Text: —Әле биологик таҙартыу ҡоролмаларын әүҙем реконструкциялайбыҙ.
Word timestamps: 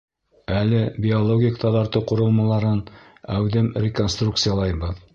—Әле 0.61 0.79
биологик 1.05 1.59
таҙартыу 1.65 2.03
ҡоролмаларын 2.13 2.83
әүҙем 3.37 3.73
реконструкциялайбыҙ. 3.89 5.03